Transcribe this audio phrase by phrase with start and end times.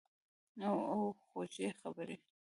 [0.65, 0.77] او
[1.25, 2.15] خوږې خبرې